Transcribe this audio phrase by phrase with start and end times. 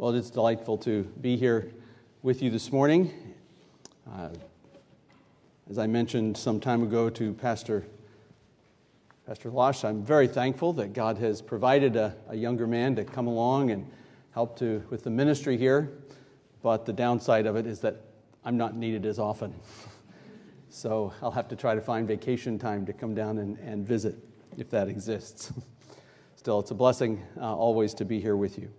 [0.00, 1.72] Well, it's delightful to be here
[2.22, 3.34] with you this morning.
[4.08, 4.28] Uh,
[5.68, 7.84] as I mentioned some time ago to Pastor,
[9.26, 13.26] Pastor Losh, I'm very thankful that God has provided a, a younger man to come
[13.26, 13.90] along and
[14.30, 15.90] help to, with the ministry here.
[16.62, 17.96] But the downside of it is that
[18.44, 19.52] I'm not needed as often.
[20.68, 24.14] so I'll have to try to find vacation time to come down and, and visit
[24.56, 25.52] if that exists.
[26.36, 28.70] Still, it's a blessing uh, always to be here with you.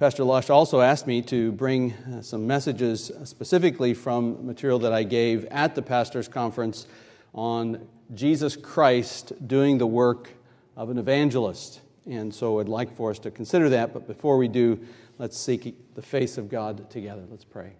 [0.00, 5.02] Pastor Lush also asked me to bring uh, some messages specifically from material that I
[5.02, 6.86] gave at the pastor's conference
[7.34, 10.30] on Jesus Christ doing the work
[10.74, 11.82] of an evangelist.
[12.06, 14.80] And so I'd like for us to consider that, but before we do,
[15.18, 17.24] let's seek the face of God together.
[17.30, 17.74] Let's pray.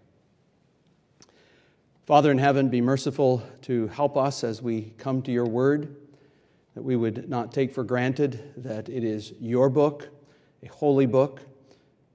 [2.04, 5.96] Father in heaven, be merciful to help us as we come to your word,
[6.74, 10.10] that we would not take for granted that it is your book,
[10.62, 11.40] a holy book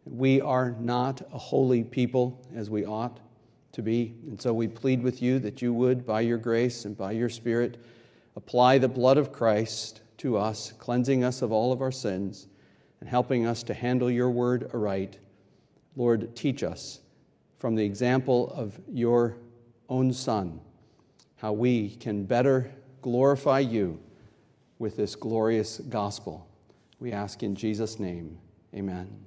[0.05, 3.20] we are not a holy people as we ought
[3.71, 4.16] to be.
[4.27, 7.30] And so we plead with you that you would, by your grace and by your
[7.30, 7.84] Spirit,
[8.35, 12.48] apply the blood of Christ to us, cleansing us of all of our sins
[12.99, 15.20] and helping us to handle your word aright.
[15.96, 17.02] Lord, teach us
[17.60, 19.37] from the example of your
[19.90, 20.60] own Son
[21.37, 22.71] how we can better
[23.02, 23.99] glorify you
[24.80, 26.48] with this glorious gospel.
[26.99, 28.37] We ask in Jesus' name,
[28.74, 29.26] amen.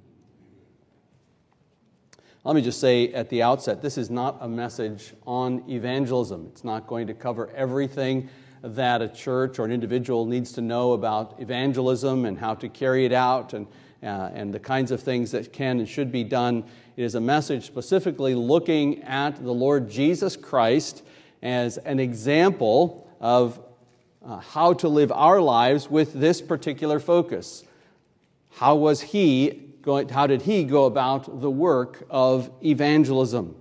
[2.45, 6.47] Let me just say at the outset this is not a message on evangelism.
[6.51, 8.29] It's not going to cover everything
[8.61, 13.05] that a church or an individual needs to know about evangelism and how to carry
[13.05, 13.67] it out and,
[14.03, 16.63] uh, and the kinds of things that can and should be done.
[16.95, 21.03] It is a message specifically looking at the Lord Jesus Christ
[21.41, 23.59] as an example of
[24.25, 27.65] uh, how to live our lives with this particular focus.
[28.51, 33.55] How was he how did he go about the work of evangelism?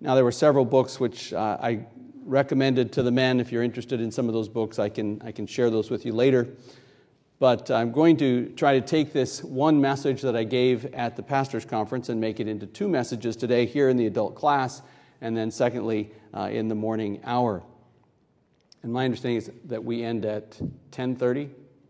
[0.00, 1.86] Now, there were several books which uh, I
[2.24, 3.40] recommended to the men.
[3.40, 6.04] If you're interested in some of those books, I can, I can share those with
[6.04, 6.48] you later.
[7.38, 11.22] But I'm going to try to take this one message that I gave at the
[11.22, 14.82] pastor's conference and make it into two messages today here in the adult class,
[15.20, 17.62] and then secondly uh, in the morning hour.
[18.82, 20.52] And my understanding is that we end at
[20.90, 21.44] 10:30.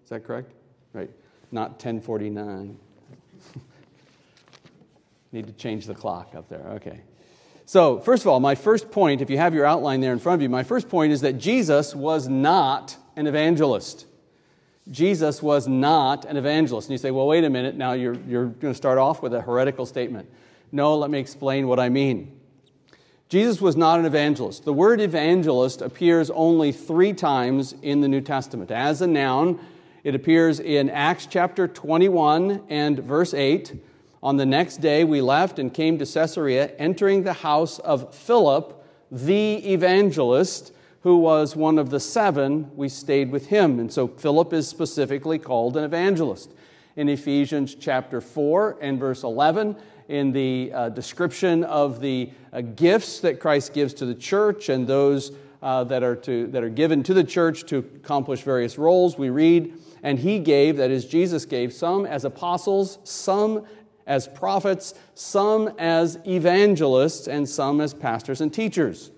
[0.04, 0.52] Is that correct?
[0.92, 1.10] Right?
[1.50, 2.76] Not 10:49.
[5.32, 6.66] Need to change the clock up there.
[6.74, 7.00] Okay.
[7.64, 10.34] So, first of all, my first point, if you have your outline there in front
[10.34, 14.06] of you, my first point is that Jesus was not an evangelist.
[14.90, 16.88] Jesus was not an evangelist.
[16.88, 19.32] And you say, well, wait a minute, now you're, you're going to start off with
[19.32, 20.28] a heretical statement.
[20.72, 22.38] No, let me explain what I mean.
[23.28, 24.64] Jesus was not an evangelist.
[24.64, 28.70] The word evangelist appears only three times in the New Testament.
[28.70, 29.58] As a noun,
[30.04, 33.72] it appears in Acts chapter 21 and verse 8
[34.22, 38.84] on the next day, we left and came to Caesarea, entering the house of Philip,
[39.10, 42.70] the evangelist, who was one of the seven.
[42.76, 43.80] We stayed with him.
[43.80, 46.52] And so Philip is specifically called an evangelist.
[46.94, 49.74] In Ephesians chapter 4 and verse 11,
[50.08, 54.86] in the uh, description of the uh, gifts that Christ gives to the church and
[54.86, 55.32] those
[55.62, 59.30] uh, that, are to, that are given to the church to accomplish various roles, we
[59.30, 59.72] read,
[60.02, 63.64] and he gave, that is, Jesus gave, some as apostles, some
[64.06, 69.10] as prophets, some as evangelists, and some as pastors and teachers.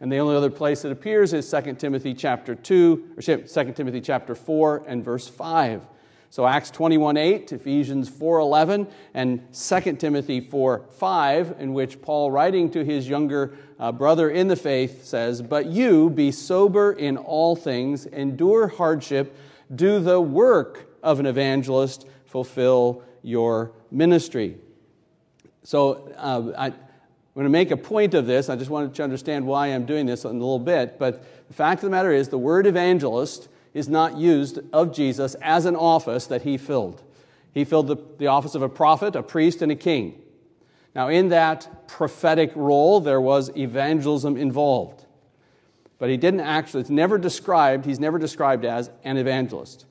[0.00, 4.00] And the only other place it appears is 2 Timothy chapter 2, or 2 Timothy
[4.00, 5.82] chapter 4 and verse 5.
[6.28, 12.30] So Acts 21 8, Ephesians 4 11, and 2 Timothy 4 5, in which Paul,
[12.30, 17.16] writing to his younger uh, brother in the faith, says, But you be sober in
[17.16, 19.34] all things, endure hardship,
[19.74, 24.56] do the work of an evangelist, fulfill your ministry.
[25.64, 26.74] So uh, I, am
[27.34, 28.48] going to make a point of this.
[28.48, 30.96] I just wanted to understand why I'm doing this in a little bit.
[30.96, 35.34] But the fact of the matter is, the word evangelist is not used of Jesus
[35.42, 37.02] as an office that he filled.
[37.52, 40.22] He filled the, the office of a prophet, a priest, and a king.
[40.94, 45.04] Now, in that prophetic role, there was evangelism involved.
[45.98, 49.84] But he didn't actually, it's never described, he's never described as an evangelist.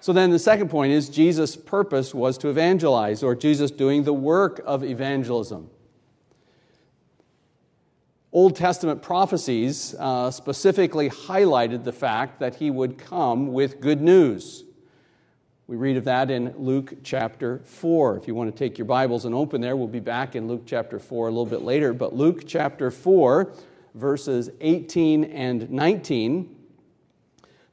[0.00, 4.12] So then the second point is Jesus' purpose was to evangelize, or Jesus doing the
[4.12, 5.70] work of evangelism.
[8.30, 14.64] Old Testament prophecies uh, specifically highlighted the fact that he would come with good news.
[15.66, 18.18] We read of that in Luke chapter 4.
[18.18, 20.62] If you want to take your Bibles and open there, we'll be back in Luke
[20.64, 21.92] chapter 4 a little bit later.
[21.92, 23.52] But Luke chapter 4,
[23.94, 26.57] verses 18 and 19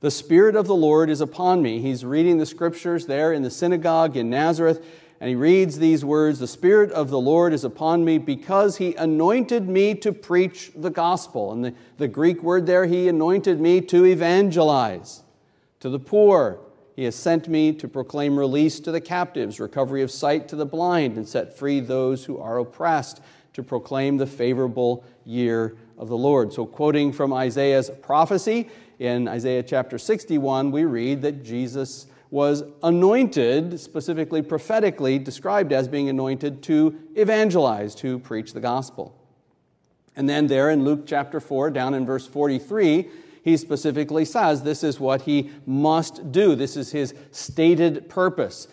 [0.05, 1.79] the Spirit of the Lord is upon me.
[1.79, 4.85] He's reading the scriptures there in the synagogue in Nazareth,
[5.19, 8.93] and he reads these words The Spirit of the Lord is upon me because he
[8.93, 11.53] anointed me to preach the gospel.
[11.53, 15.23] And the, the Greek word there, he anointed me to evangelize
[15.79, 16.59] to the poor.
[16.95, 20.67] He has sent me to proclaim release to the captives, recovery of sight to the
[20.67, 23.21] blind, and set free those who are oppressed,
[23.55, 26.53] to proclaim the favorable year of the Lord.
[26.53, 28.69] So, quoting from Isaiah's prophecy,
[28.99, 36.09] in Isaiah chapter 61, we read that Jesus was anointed, specifically prophetically described as being
[36.09, 39.17] anointed to evangelize, to preach the gospel.
[40.17, 43.09] And then, there in Luke chapter 4, down in verse 43,
[43.41, 46.55] he specifically says this is what he must do.
[46.55, 48.67] This is his stated purpose.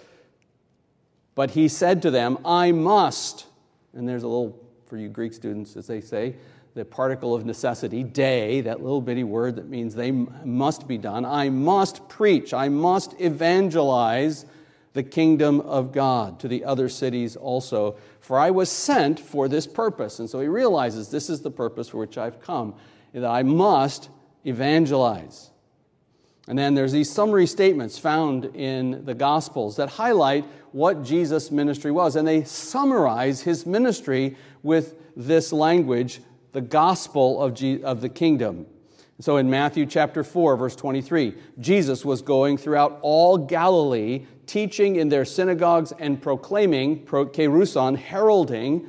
[1.35, 3.46] But he said to them, I must,
[3.93, 4.58] and there's a little,
[4.92, 6.34] for you Greek students, as they say,
[6.74, 11.24] the particle of necessity, dei, that little bitty word that means they must be done.
[11.24, 14.44] I must preach, I must evangelize
[14.92, 19.66] the kingdom of God to the other cities also, for I was sent for this
[19.66, 20.18] purpose.
[20.18, 22.74] And so he realizes this is the purpose for which I've come,
[23.14, 24.10] that I must
[24.44, 25.51] evangelize.
[26.48, 31.92] And then there's these summary statements found in the Gospels that highlight what Jesus' ministry
[31.92, 32.16] was.
[32.16, 36.20] And they summarize his ministry with this language
[36.52, 38.66] the gospel of, of the kingdom.
[39.20, 45.08] So in Matthew chapter 4, verse 23, Jesus was going throughout all Galilee, teaching in
[45.08, 47.30] their synagogues and proclaiming, pro,
[47.94, 48.88] heralding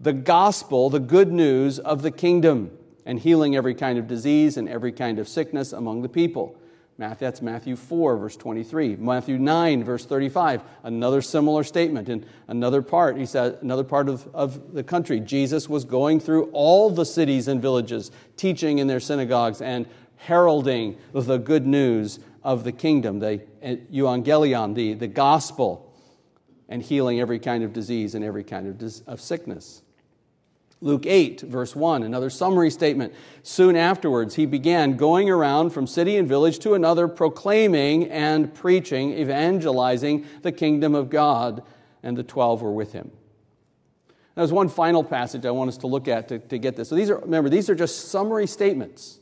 [0.00, 2.70] the gospel, the good news of the kingdom,
[3.08, 6.54] and healing every kind of disease and every kind of sickness among the people.
[6.98, 8.96] That's Matthew 4, verse 23.
[8.96, 12.10] Matthew 9, verse 35, another similar statement.
[12.10, 16.50] In another part, he said, another part of, of the country, Jesus was going through
[16.52, 22.62] all the cities and villages, teaching in their synagogues and heralding the good news of
[22.62, 25.94] the kingdom, the eh, euangelion, the, the gospel,
[26.68, 29.82] and healing every kind of disease and every kind of, of sickness.
[30.80, 33.12] Luke 8, verse 1, another summary statement.
[33.42, 39.12] Soon afterwards, he began going around from city and village to another, proclaiming and preaching,
[39.18, 41.64] evangelizing the kingdom of God,
[42.04, 43.10] and the twelve were with him.
[44.36, 46.88] There's one final passage I want us to look at to, to get this.
[46.88, 49.18] So these are, remember, these are just summary statements.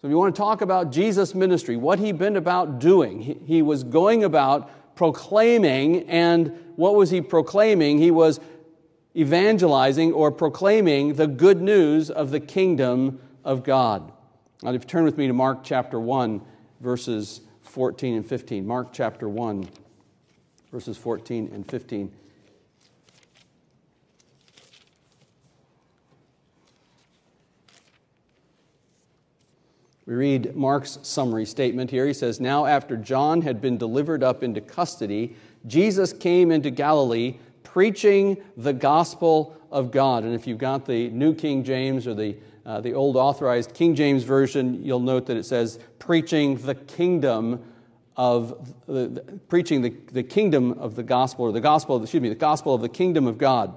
[0.00, 3.36] So if you want to talk about Jesus' ministry, what he'd been about doing, he,
[3.44, 7.98] he was going about proclaiming, and what was he proclaiming?
[7.98, 8.40] He was
[9.16, 14.12] evangelizing or proclaiming the good news of the kingdom of God.
[14.62, 16.40] Now, if you turn with me to Mark chapter 1,
[16.80, 18.66] verses 14 and 15.
[18.66, 19.68] Mark chapter 1,
[20.70, 22.12] verses 14 and 15.
[30.06, 32.04] We read Mark's summary statement here.
[32.04, 35.36] He says, Now, after John had been delivered up into custody,
[35.68, 37.38] Jesus came into Galilee
[37.72, 40.24] preaching the gospel of God.
[40.24, 42.36] And if you've got the New King James or the,
[42.66, 47.62] uh, the old authorized King James Version, you'll note that it says preaching the kingdom
[48.16, 52.28] of the, the, preaching the, the kingdom of the gospel, or the gospel, excuse me,
[52.28, 53.74] the gospel of the kingdom of God.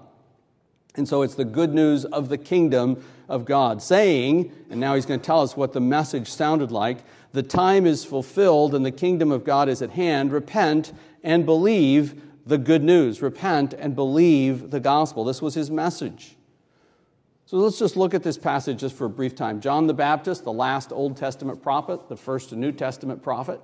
[0.95, 5.05] And so it's the good news of the kingdom of God, saying, and now he's
[5.05, 6.99] going to tell us what the message sounded like
[7.31, 10.31] the time is fulfilled and the kingdom of God is at hand.
[10.31, 10.93] Repent
[11.23, 15.23] and believe the good news repent and believe the gospel.
[15.23, 16.35] This was his message.
[17.45, 19.61] So let's just look at this passage just for a brief time.
[19.61, 23.61] John the Baptist, the last Old Testament prophet, the first New Testament prophet,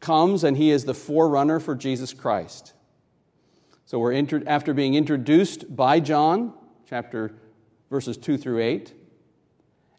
[0.00, 2.72] comes and he is the forerunner for Jesus Christ.
[3.84, 6.54] So we're inter- after being introduced by John,
[6.88, 7.32] chapter
[7.90, 8.94] verses 2 through 8,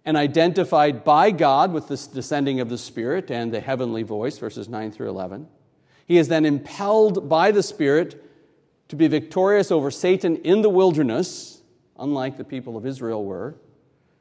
[0.06, 4.70] and identified by God with the descending of the Spirit and the heavenly voice, verses
[4.70, 5.48] 9 through 11.
[6.12, 8.22] He is then impelled by the Spirit
[8.90, 11.62] to be victorious over Satan in the wilderness,
[11.98, 13.56] unlike the people of Israel were,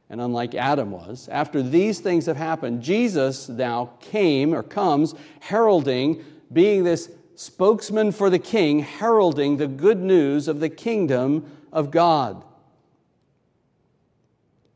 [0.09, 1.29] and unlike Adam was.
[1.33, 8.31] After these things have happened, Jesus now came or comes heralding, being this spokesman for
[8.31, 12.45] the king, heralding the good news of the kingdom of God.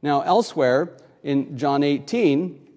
[0.03, 2.71] Now, elsewhere in John 18,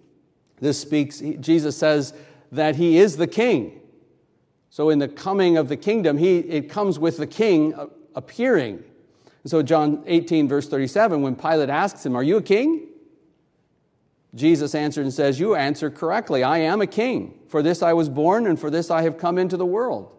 [0.61, 2.13] this speaks, Jesus says
[2.51, 3.81] that he is the king.
[4.77, 8.83] So in the coming of the kingdom, he, it comes with the king uh, appearing.
[9.41, 12.85] And so John 18, verse 37, when Pilate asks him, Are you a king?
[14.35, 16.43] Jesus answered and says, You answer correctly.
[16.43, 17.39] I am a king.
[17.47, 20.15] For this I was born, and for this I have come into the world.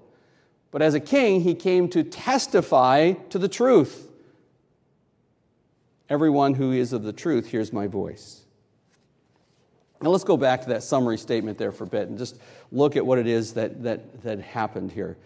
[0.72, 4.10] But as a king, he came to testify to the truth.
[6.08, 8.42] Everyone who is of the truth hears my voice.
[10.00, 12.38] Now let's go back to that summary statement there for a bit and just
[12.70, 15.16] look at what it is that, that, that happened here.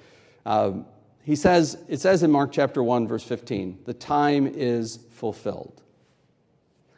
[0.46, 0.86] Um,
[1.24, 5.82] he says, it says in Mark chapter 1, verse 15, the time is fulfilled.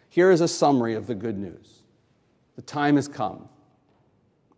[0.08, 1.82] Here is a summary of the good news.
[2.56, 3.48] The time has come.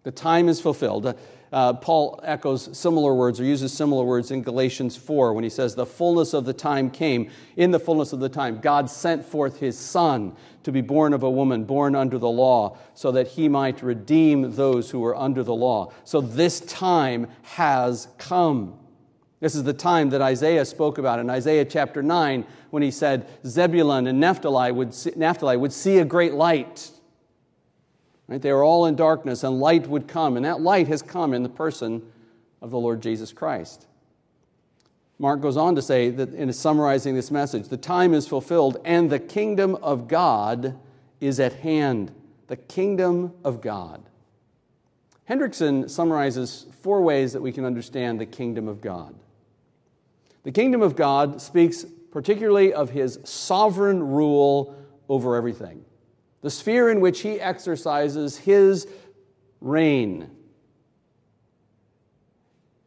[0.02, 1.18] The time is fulfilled.
[1.52, 5.74] Uh, Paul echoes similar words or uses similar words in Galatians 4 when he says,
[5.74, 7.30] The fullness of the time came.
[7.56, 10.34] In the fullness of the time, God sent forth his Son
[10.64, 14.56] to be born of a woman, born under the law, so that he might redeem
[14.56, 15.92] those who were under the law.
[16.04, 18.78] So this time has come.
[19.38, 23.28] This is the time that Isaiah spoke about in Isaiah chapter 9 when he said,
[23.46, 26.90] Zebulun and Naphtali would see, Naphtali would see a great light.
[28.28, 28.42] Right?
[28.42, 31.42] They were all in darkness, and light would come, and that light has come in
[31.42, 32.02] the person
[32.60, 33.86] of the Lord Jesus Christ.
[35.18, 39.08] Mark goes on to say that in summarizing this message, the time is fulfilled and
[39.08, 40.78] the kingdom of God
[41.20, 42.12] is at hand.
[42.48, 44.02] The kingdom of God.
[45.28, 49.14] Hendriksen summarizes four ways that we can understand the kingdom of God.
[50.42, 54.76] The kingdom of God speaks particularly of his sovereign rule
[55.08, 55.84] over everything,
[56.42, 58.86] the sphere in which he exercises his
[59.60, 60.30] reign.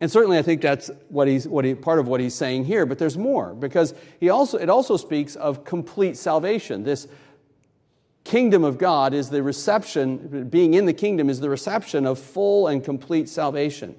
[0.02, 2.86] And certainly, I think that's what he's, what he, part of what he's saying here,
[2.86, 6.84] but there's more because he also, it also speaks of complete salvation.
[6.84, 7.08] This
[8.24, 12.68] kingdom of God is the reception, being in the kingdom is the reception of full
[12.68, 13.96] and complete salvation.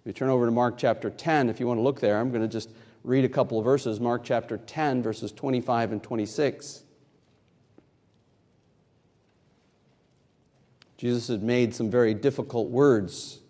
[0.00, 2.30] If you turn over to Mark chapter 10, if you want to look there, I'm
[2.30, 2.70] going to just
[3.02, 4.00] read a couple of verses.
[4.00, 6.82] Mark chapter 10, verses 25 and 26.
[10.96, 13.40] Jesus had made some very difficult words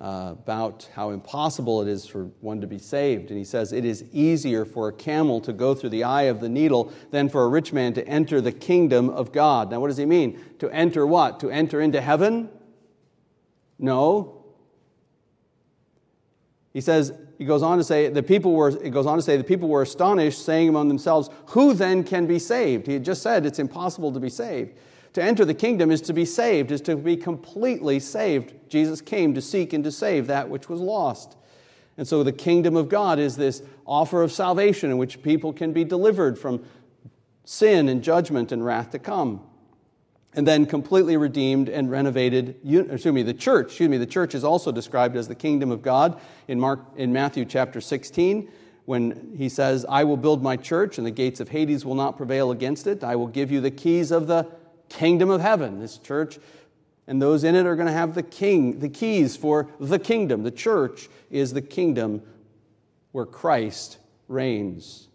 [0.00, 3.30] uh, about how impossible it is for one to be saved.
[3.30, 6.40] And he says, It is easier for a camel to go through the eye of
[6.40, 9.70] the needle than for a rich man to enter the kingdom of God.
[9.70, 10.40] Now, what does he mean?
[10.60, 11.40] To enter what?
[11.40, 12.48] To enter into heaven?
[13.78, 14.44] No.
[16.72, 19.36] He says, he goes on to say, the people were, it goes on to say,
[19.36, 22.86] the people were astonished, saying among themselves, Who then can be saved?
[22.86, 24.78] He had just said it's impossible to be saved.
[25.14, 28.54] To enter the kingdom is to be saved, is to be completely saved.
[28.68, 31.36] Jesus came to seek and to save that which was lost.
[31.96, 35.72] And so the kingdom of God is this offer of salvation in which people can
[35.72, 36.64] be delivered from
[37.44, 39.40] sin and judgment and wrath to come.
[40.34, 44.44] And then completely redeemed and renovated, excuse me, the church, excuse me, the church is
[44.44, 48.48] also described as the kingdom of God in, Mark, in Matthew chapter 16
[48.84, 52.16] when he says, I will build my church and the gates of Hades will not
[52.16, 53.02] prevail against it.
[53.02, 54.46] I will give you the keys of the
[54.88, 55.80] kingdom of heaven.
[55.80, 56.38] This church
[57.08, 60.42] and those in it are going to have the king, the keys for the kingdom.
[60.42, 62.22] The church is the kingdom
[63.12, 63.96] where Christ
[64.28, 65.08] reigns.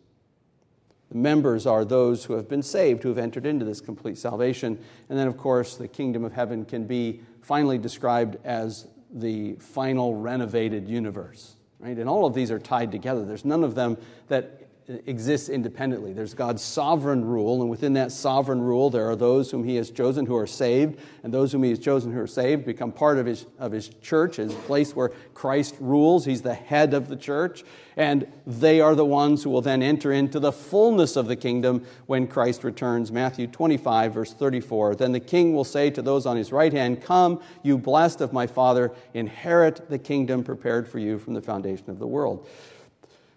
[1.10, 4.84] The members are those who have been saved, who have entered into this complete salvation.
[5.08, 10.16] And then, of course, the kingdom of heaven can be finally described as the final
[10.16, 11.56] renovated universe.
[11.80, 11.98] Right?
[11.98, 13.24] And all of these are tied together.
[13.24, 13.98] There's none of them
[14.30, 16.14] that exists independently.
[16.14, 19.90] There's God's sovereign rule, and within that sovereign rule, there are those whom He has
[19.90, 23.18] chosen who are saved, and those whom He has chosen who are saved become part
[23.18, 26.26] of His, of his church, His place where Christ rules.
[26.26, 27.64] He's the head of the church,
[27.96, 31.86] and they are the ones who will then enter into the fullness of the kingdom
[32.08, 33.12] when Christ returns.
[33.12, 34.96] Matthew 25, verse 34.
[34.96, 38.34] Then the king will say to those on his right hand, Come, you blessed of
[38.34, 42.48] my Father, inherit the kingdom prepared for you from the foundation of the world.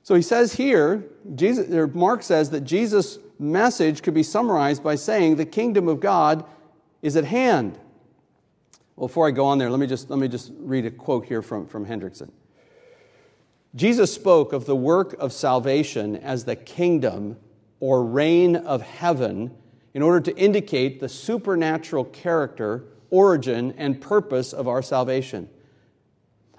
[0.06, 4.94] So he says here, Jesus, or Mark says that Jesus' message could be summarized by
[4.94, 6.44] saying the kingdom of God
[7.02, 7.76] is at hand.
[8.94, 11.26] Well, before I go on there, let me just, let me just read a quote
[11.26, 12.30] here from, from Hendriksen.
[13.74, 17.36] Jesus spoke of the work of salvation as the kingdom
[17.80, 19.56] or reign of heaven
[19.92, 25.48] in order to indicate the supernatural character, origin, and purpose of our salvation.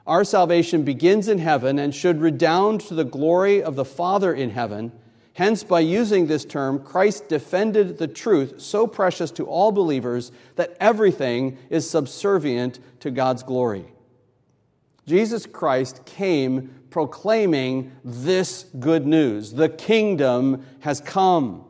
[0.08, 4.52] Our salvation begins in heaven and should redound to the glory of the Father in
[4.52, 4.94] heaven.
[5.34, 10.78] Hence, by using this term, Christ defended the truth so precious to all believers that
[10.80, 13.86] everything is subservient to God's glory.
[15.06, 21.67] Jesus Christ came proclaiming this good news the kingdom has come.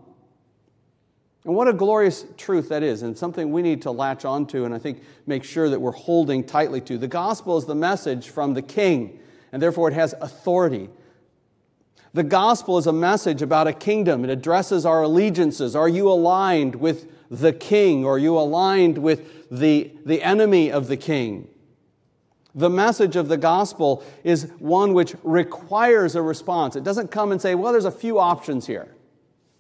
[1.48, 4.74] And what a glorious truth that is, and something we need to latch onto and
[4.76, 6.98] I think make sure that we're holding tightly to.
[6.98, 9.18] The gospel is the message from the king,
[9.54, 10.90] and therefore it has authority.
[12.14, 14.26] The gospel is a message about a kingdom.
[14.26, 15.74] It addresses our allegiances.
[15.74, 18.04] Are you aligned with the king?
[18.04, 21.48] Or are you aligned with the, the enemy of the king?
[22.56, 26.76] The message of the gospel is one which requires a response.
[26.76, 28.94] It doesn't come and say, well, there's a few options here.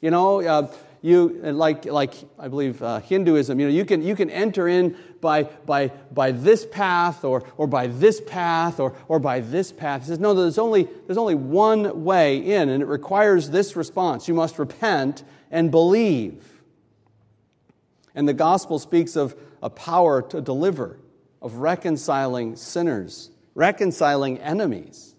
[0.02, 0.72] You know, uh,
[1.08, 4.98] You, like, like I believe uh, Hinduism, you know, you can, you can enter in
[5.22, 10.02] by, by, by this path or, or by this path or, or by this path.
[10.02, 14.28] He says, no, there's only, there's only one way in, and it requires this response.
[14.28, 16.44] You must repent and believe.
[18.14, 19.34] And the gospel speaks of
[19.64, 21.00] a power to deliver,
[21.42, 25.16] of reconciling sinners, reconciling enemies.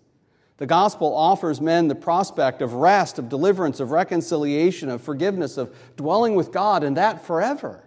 [0.58, 5.74] The gospel offers men the prospect of rest, of deliverance, of reconciliation, of forgiveness, of
[5.96, 7.84] dwelling with God, and that forever.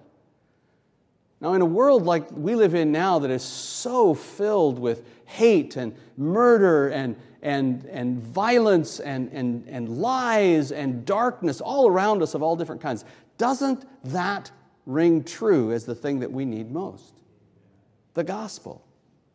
[1.41, 5.75] Now, in a world like we live in now that is so filled with hate
[5.75, 12.35] and murder and, and, and violence and, and, and lies and darkness all around us
[12.35, 13.03] of all different kinds,
[13.37, 14.49] doesn't that
[14.85, 17.15] ring true as the thing that we need most?
[18.13, 18.85] The gospel.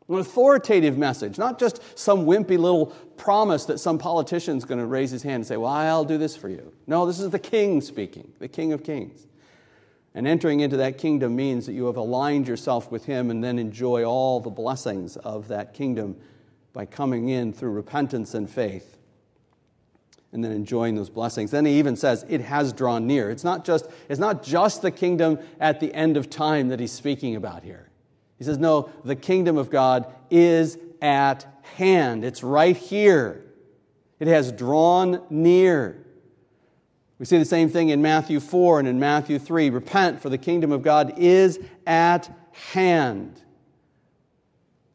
[0.08, 2.86] An authoritative message, not just some wimpy little
[3.16, 6.36] promise that some politician's going to raise his hand and say, Well, I'll do this
[6.36, 6.72] for you.
[6.86, 9.26] No, this is the king speaking, the king of kings.
[10.14, 13.58] And entering into that kingdom means that you have aligned yourself with Him and then
[13.58, 16.16] enjoy all the blessings of that kingdom
[16.72, 18.96] by coming in through repentance and faith
[20.32, 21.50] and then enjoying those blessings.
[21.50, 23.30] Then he even says it has drawn near.
[23.30, 26.92] It's not just, it's not just the kingdom at the end of time that he's
[26.92, 27.85] speaking about here.
[28.38, 32.24] He says, no, the kingdom of God is at hand.
[32.24, 33.44] It's right here.
[34.18, 36.04] It has drawn near.
[37.18, 39.70] We see the same thing in Matthew 4 and in Matthew 3.
[39.70, 43.42] Repent, for the kingdom of God is at hand.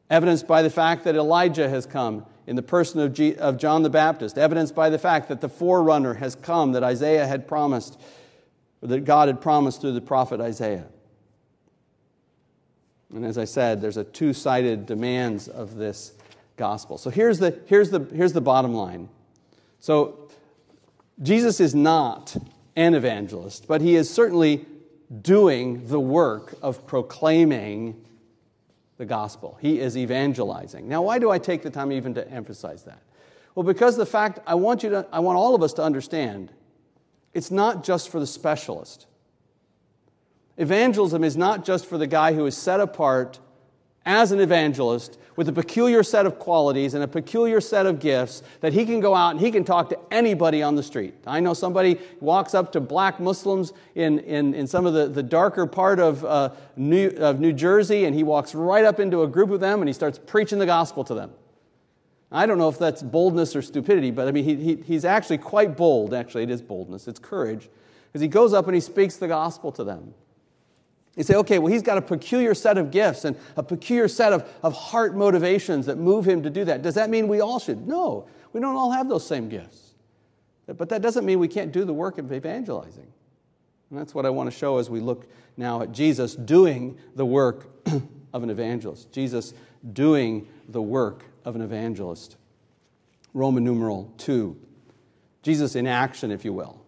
[0.10, 3.82] Evidenced by the fact that Elijah has come in the person of, G- of John
[3.82, 4.38] the Baptist.
[4.38, 8.00] Evidenced by the fact that the forerunner has come that Isaiah had promised,
[8.82, 10.88] that God had promised through the prophet Isaiah.
[13.14, 16.14] And as I said, there's a two sided demands of this
[16.58, 16.98] gospel.
[16.98, 19.10] So here's the, here's, the, here's the bottom line.
[19.80, 20.30] So
[21.22, 22.36] Jesus is not
[22.76, 24.66] an evangelist, but he is certainly
[25.22, 28.06] doing the work of proclaiming
[28.98, 29.58] the gospel.
[29.60, 30.88] He is evangelizing.
[30.88, 33.02] Now, why do I take the time even to emphasize that?
[33.56, 36.52] Well, because the fact I want you to, I want all of us to understand,
[37.34, 39.08] it's not just for the specialist.
[40.58, 43.40] Evangelism is not just for the guy who is set apart
[44.06, 48.44] as an evangelist with a peculiar set of qualities and a peculiar set of gifts
[48.60, 51.14] that he can go out and he can talk to anybody on the street.
[51.26, 55.24] I know somebody walks up to black Muslims in, in, in some of the, the
[55.24, 59.28] darker part of, uh, New, of New Jersey, and he walks right up into a
[59.28, 61.32] group of them and he starts preaching the gospel to them.
[62.32, 65.38] I don't know if that's boldness or stupidity, but I mean, he, he, he's actually
[65.38, 66.14] quite bold.
[66.14, 67.70] Actually, it is boldness, it's courage.
[68.08, 70.14] Because he goes up and he speaks the gospel to them.
[71.16, 74.32] You say, okay, well, he's got a peculiar set of gifts and a peculiar set
[74.32, 76.82] of, of heart motivations that move him to do that.
[76.82, 77.86] Does that mean we all should?
[77.86, 79.94] No, we don't all have those same gifts.
[80.68, 83.12] But that doesn't mean we can't do the work of evangelizing.
[83.90, 87.26] And that's what I want to show as we look now at Jesus doing the
[87.26, 87.68] work
[88.34, 89.12] of an evangelist.
[89.12, 89.54] Jesus
[89.92, 92.38] doing the work of an evangelist.
[93.34, 94.56] Roman numeral 2.
[95.44, 96.81] Jesus in action, if you will.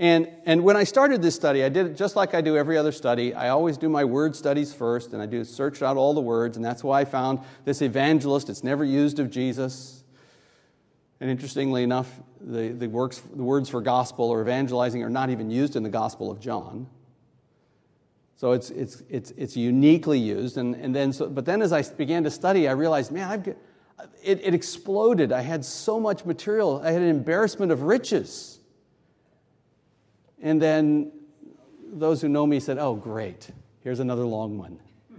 [0.00, 2.76] And, and when I started this study, I did it just like I do every
[2.76, 3.34] other study.
[3.34, 6.56] I always do my word studies first, and I do search out all the words,
[6.56, 8.48] and that's why I found this evangelist.
[8.48, 10.04] It's never used of Jesus.
[11.20, 12.08] And interestingly enough,
[12.40, 15.88] the, the, works, the words for gospel or evangelizing are not even used in the
[15.88, 16.86] Gospel of John.
[18.36, 20.58] So it's, it's, it's, it's uniquely used.
[20.58, 23.56] And, and then, so, but then as I began to study, I realized, man, I've
[24.22, 25.32] it, it exploded.
[25.32, 28.57] I had so much material, I had an embarrassment of riches.
[30.42, 31.12] And then
[31.92, 33.48] those who know me said, Oh, great,
[33.82, 34.78] here's another long one.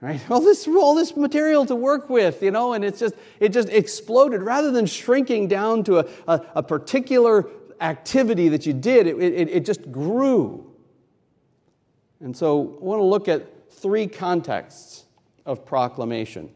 [0.00, 0.20] Right?
[0.30, 3.68] All this, all this material to work with, you know, and it's just, it just
[3.68, 4.42] exploded.
[4.42, 7.46] Rather than shrinking down to a, a, a particular
[7.80, 10.72] activity that you did, it, it, it just grew.
[12.20, 15.04] And so I want to look at three contexts
[15.44, 16.50] of proclamation.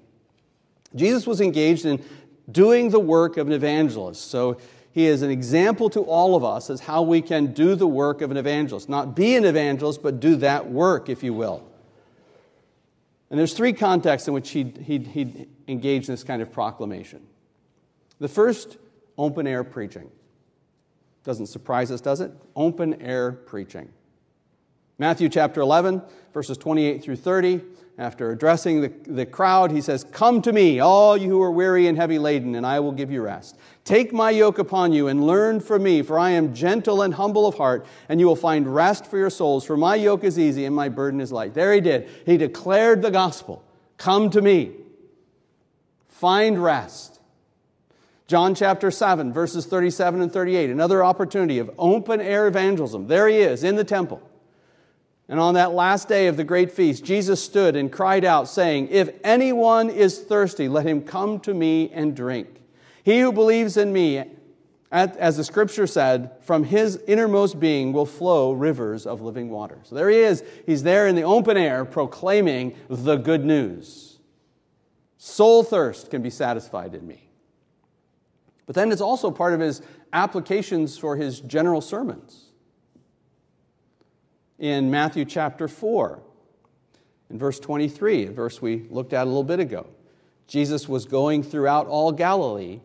[0.95, 2.05] Jesus was engaged in
[2.51, 4.31] doing the work of an evangelist.
[4.31, 4.59] So
[4.93, 8.21] he is an example to all of us as how we can do the work
[8.21, 8.89] of an evangelist.
[8.89, 11.67] Not be an evangelist, but do that work, if you will.
[13.31, 17.27] And there's three contexts in which he'd, he'd, he'd engage in this kind of proclamation.
[18.19, 18.77] The first,
[19.17, 20.11] open air preaching.
[21.25, 22.31] Doesn't surprise us, does it?
[22.55, 23.89] Open air preaching.
[24.99, 26.03] Matthew chapter 11,
[26.35, 27.63] verses 28 through 30.
[27.99, 31.89] After addressing the, the crowd, he says, Come to me, all you who are weary
[31.89, 33.59] and heavy laden, and I will give you rest.
[33.85, 37.47] Take my yoke upon you and learn from me, for I am gentle and humble
[37.47, 39.65] of heart, and you will find rest for your souls.
[39.65, 41.53] For my yoke is easy and my burden is light.
[41.53, 42.09] There he did.
[42.25, 43.63] He declared the gospel
[43.99, 44.73] Come to me,
[46.09, 47.21] find rest.
[48.27, 53.07] John chapter 7, verses 37 and 38, another opportunity of open air evangelism.
[53.07, 54.23] There he is in the temple.
[55.33, 58.89] And on that last day of the great feast, Jesus stood and cried out, saying,
[58.91, 62.49] If anyone is thirsty, let him come to me and drink.
[63.03, 64.25] He who believes in me,
[64.91, 69.79] as the scripture said, from his innermost being will flow rivers of living water.
[69.85, 70.45] So there he is.
[70.67, 74.19] He's there in the open air proclaiming the good news.
[75.17, 77.31] Soul thirst can be satisfied in me.
[78.67, 79.81] But then it's also part of his
[80.13, 82.52] applications for his general sermons
[84.63, 86.23] in Matthew chapter 4,
[87.31, 89.89] in verse 23, a verse we looked at a little bit ago.
[90.47, 92.79] Jesus was going throughout all Galilee,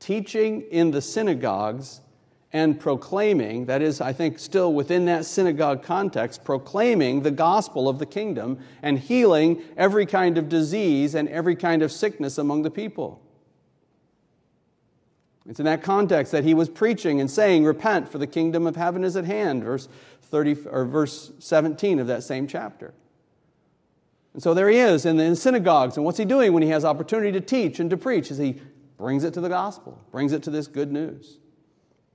[0.00, 2.00] teaching in the synagogues
[2.50, 7.98] and proclaiming, that is, I think, still within that synagogue context, proclaiming the gospel of
[7.98, 12.70] the kingdom and healing every kind of disease and every kind of sickness among the
[12.70, 13.20] people.
[15.48, 18.76] It's in that context that he was preaching and saying, Repent, for the kingdom of
[18.76, 19.88] heaven is at hand, verse
[20.30, 22.94] 30, or verse 17 of that same chapter.
[24.34, 25.96] And so there he is in the synagogues.
[25.96, 28.30] And what's he doing when he has opportunity to teach and to preach?
[28.30, 28.60] Is he
[28.96, 31.38] brings it to the gospel, brings it to this good news.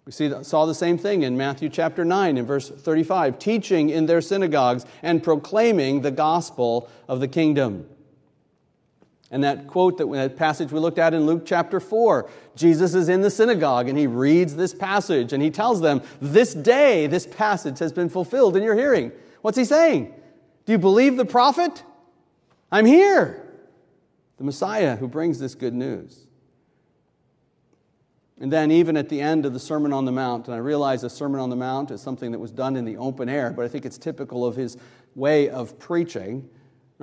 [0.06, 4.06] We see, saw the same thing in Matthew chapter 9 in verse 35, teaching in
[4.06, 7.88] their synagogues and proclaiming the gospel of the kingdom.
[9.34, 13.10] And that quote, that, that passage we looked at in Luke chapter 4, Jesus is
[13.10, 17.26] in the synagogue and he reads this passage and he tells them, This day, this
[17.26, 19.12] passage has been fulfilled in your hearing.
[19.42, 20.14] What's he saying?
[20.68, 21.84] Do you believe the prophet?
[22.72, 23.44] I'm here,
[24.38, 26.28] the Messiah who brings this good news.
[28.40, 31.02] And then, even at the end of the Sermon on the Mount, and I realize
[31.02, 33.66] the Sermon on the Mount is something that was done in the open air, but
[33.66, 34.78] I think it's typical of his
[35.16, 36.48] way of preaching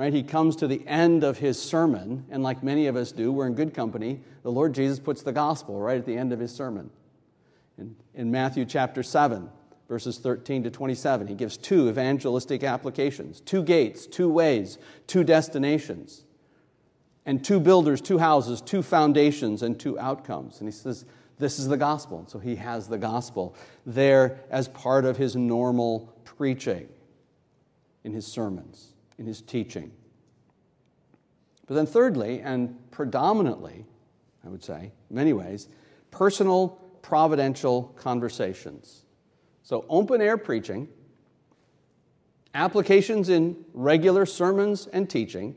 [0.01, 0.15] right?
[0.15, 3.47] He comes to the end of his sermon, and like many of us do, we're
[3.47, 4.19] in good company.
[4.43, 6.89] The Lord Jesus puts the gospel right at the end of his sermon.
[7.77, 9.51] In, in Matthew chapter 7,
[9.91, 16.25] verses 13 to 27, he gives two evangelistic applications two gates, two ways, two destinations,
[17.27, 20.61] and two builders, two houses, two foundations, and two outcomes.
[20.61, 21.05] And he says,
[21.39, 22.25] This is the gospel.
[22.27, 26.89] So he has the gospel there as part of his normal preaching
[28.03, 28.90] in his sermons
[29.21, 29.93] in his teaching.
[31.67, 33.85] But then, thirdly, and predominantly,
[34.45, 35.69] I would say, in many ways,
[36.11, 39.05] personal providential conversations.
[39.63, 40.89] So, open air preaching,
[42.55, 45.55] applications in regular sermons and teaching,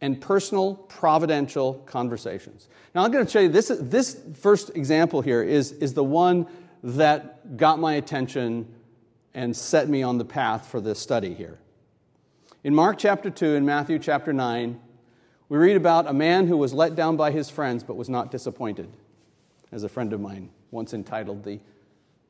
[0.00, 2.68] and personal providential conversations.
[2.94, 6.46] Now, I'm going to show you this, this first example here is, is the one
[6.82, 8.66] that got my attention
[9.34, 11.58] and set me on the path for this study here.
[12.64, 14.80] In Mark chapter 2 and Matthew chapter 9,
[15.50, 18.30] we read about a man who was let down by his friends but was not
[18.30, 18.88] disappointed.
[19.70, 21.60] As a friend of mine once entitled the,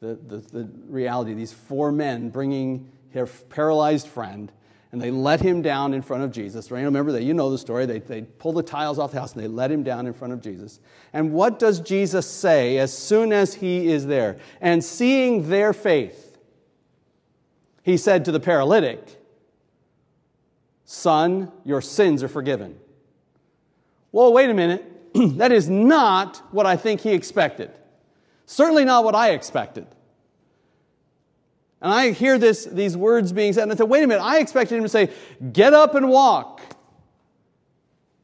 [0.00, 4.50] the, the, the reality these four men bringing their paralyzed friend
[4.90, 6.68] and they let him down in front of Jesus.
[6.68, 6.82] Right?
[6.82, 7.86] Remember that you know the story.
[7.86, 10.32] They, they pull the tiles off the house and they let him down in front
[10.32, 10.80] of Jesus.
[11.12, 14.38] And what does Jesus say as soon as he is there?
[14.60, 16.38] And seeing their faith,
[17.84, 19.20] he said to the paralytic,
[20.94, 22.78] Son, your sins are forgiven.
[24.12, 24.84] Well, wait a minute.
[25.14, 27.72] that is not what I think he expected.
[28.46, 29.86] Certainly not what I expected.
[31.82, 34.38] And I hear this, these words being said, and I said, wait a minute, I
[34.38, 35.10] expected him to say,
[35.52, 36.60] get up and walk.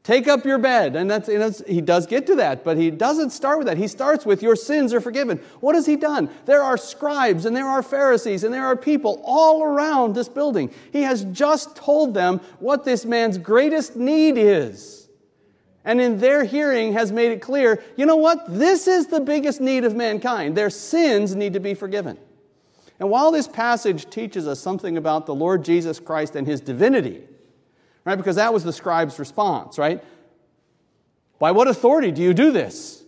[0.03, 0.95] Take up your bed.
[0.95, 3.77] And that's, you know, he does get to that, but he doesn't start with that.
[3.77, 5.37] He starts with, Your sins are forgiven.
[5.59, 6.29] What has he done?
[6.45, 10.73] There are scribes and there are Pharisees and there are people all around this building.
[10.91, 15.07] He has just told them what this man's greatest need is.
[15.83, 18.45] And in their hearing has made it clear you know what?
[18.47, 20.57] This is the biggest need of mankind.
[20.57, 22.17] Their sins need to be forgiven.
[22.99, 27.23] And while this passage teaches us something about the Lord Jesus Christ and his divinity,
[28.05, 28.15] right?
[28.15, 30.03] Because that was the scribe's response, right?
[31.39, 33.03] By what authority do you do this?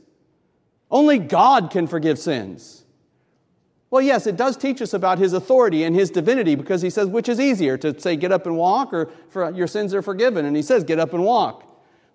[0.90, 2.84] Only God can forgive sins.
[3.90, 7.08] Well, yes, it does teach us about his authority and his divinity because he says,
[7.08, 10.46] which is easier to say, get up and walk, or for your sins are forgiven?
[10.46, 11.64] And he says, get up and walk.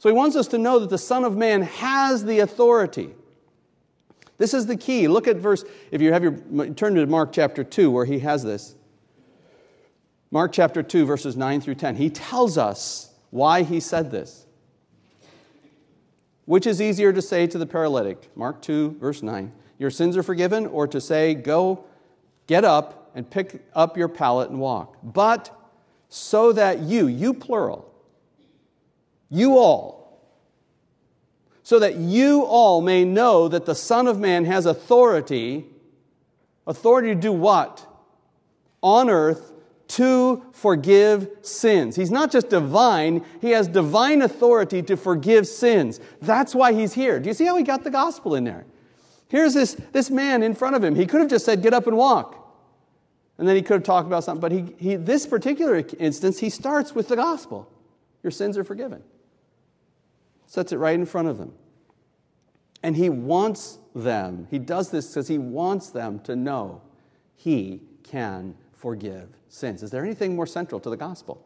[0.00, 3.14] So he wants us to know that the Son of Man has the authority.
[4.38, 5.08] This is the key.
[5.08, 6.32] Look at verse, if you have your,
[6.74, 8.74] turn to Mark chapter 2, where he has this.
[10.30, 11.96] Mark chapter 2, verses 9 through 10.
[11.96, 14.46] He tells us why he said this.
[16.44, 18.34] Which is easier to say to the paralytic?
[18.36, 19.52] Mark 2, verse 9.
[19.78, 21.84] Your sins are forgiven, or to say, Go,
[22.46, 24.96] get up, and pick up your pallet and walk.
[25.02, 25.54] But
[26.08, 27.92] so that you, you plural,
[29.30, 29.98] you all,
[31.62, 35.66] so that you all may know that the Son of Man has authority.
[36.66, 37.86] Authority to do what?
[38.82, 39.52] On earth
[39.88, 41.96] to forgive sins.
[41.96, 45.98] He's not just divine, he has divine authority to forgive sins.
[46.20, 47.18] That's why he's here.
[47.18, 48.66] Do you see how he got the gospel in there?
[49.28, 50.94] Here's this, this man in front of him.
[50.94, 52.34] He could have just said, Get up and walk.
[53.38, 54.40] And then he could have talked about something.
[54.40, 57.70] But he, he, this particular instance, he starts with the gospel
[58.22, 59.02] Your sins are forgiven.
[60.46, 61.52] Sets it right in front of them.
[62.82, 66.82] And he wants them, he does this because he wants them to know
[67.34, 69.82] he can forgive sins.
[69.82, 71.44] Is there anything more central to the gospel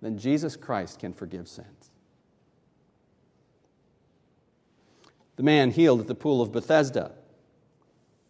[0.00, 1.90] than Jesus Christ can forgive sins?
[5.36, 7.12] The man healed at the pool of Bethesda,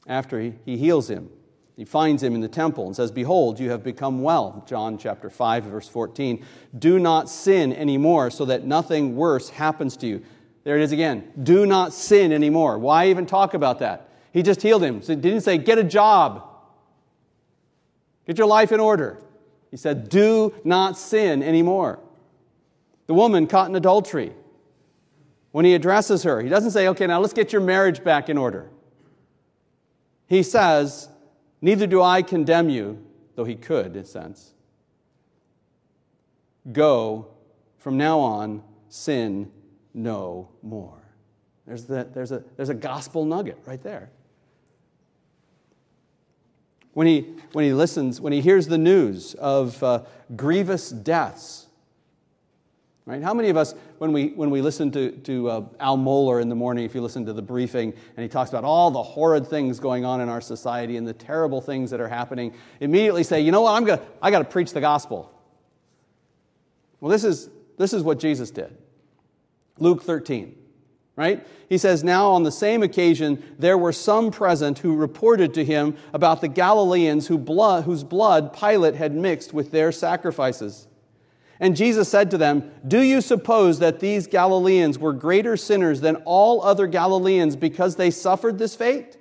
[0.07, 1.29] after he, he heals him,
[1.77, 4.65] he finds him in the temple and says, Behold, you have become well.
[4.67, 6.45] John chapter 5, verse 14.
[6.79, 10.23] Do not sin anymore so that nothing worse happens to you.
[10.63, 11.31] There it is again.
[11.43, 12.79] Do not sin anymore.
[12.79, 14.09] Why even talk about that?
[14.33, 15.03] He just healed him.
[15.03, 16.49] So he didn't say, Get a job.
[18.27, 19.19] Get your life in order.
[19.71, 21.99] He said, Do not sin anymore.
[23.07, 24.33] The woman caught in adultery,
[25.51, 28.37] when he addresses her, he doesn't say, Okay, now let's get your marriage back in
[28.37, 28.71] order.
[30.27, 31.09] He says,
[31.61, 33.05] Neither do I condemn you,
[33.37, 34.53] though he could, in a sense.
[36.73, 37.29] Go,
[37.79, 39.51] from now on, sin
[39.93, 41.03] no more.
[41.67, 44.11] There's, the, there's, a, there's a gospel nugget right there.
[46.95, 50.03] When he, when he listens, when he hears the news of uh,
[50.35, 51.67] grievous deaths,
[53.05, 53.23] right?
[53.23, 56.49] How many of us, when we, when we listen to, to uh, Al Mohler in
[56.49, 59.47] the morning, if you listen to the briefing, and he talks about all the horrid
[59.47, 63.41] things going on in our society and the terrible things that are happening, immediately say,
[63.41, 65.31] you know what, I'm gonna, I got to preach the gospel.
[67.01, 68.77] Well, this is, this is what Jesus did.
[69.79, 70.57] Luke 13
[71.17, 71.47] right?
[71.69, 75.97] He says, Now on the same occasion, there were some present who reported to him
[76.13, 80.89] about the Galileans who blood, whose blood Pilate had mixed with their sacrifices.
[81.61, 86.17] And Jesus said to them, Do you suppose that these Galileans were greater sinners than
[86.25, 89.17] all other Galileans because they suffered this fate?